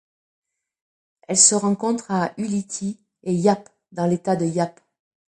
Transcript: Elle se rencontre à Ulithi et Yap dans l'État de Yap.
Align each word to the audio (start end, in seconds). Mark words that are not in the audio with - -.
Elle 1.27 1.37
se 1.37 1.53
rencontre 1.53 2.09
à 2.09 2.33
Ulithi 2.39 2.99
et 3.21 3.35
Yap 3.35 3.69
dans 3.91 4.07
l'État 4.07 4.35
de 4.35 4.47
Yap. 4.47 4.81